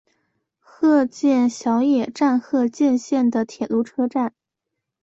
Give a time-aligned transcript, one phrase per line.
[0.57, 4.33] 鹤见小野站鹤见线的铁路车站。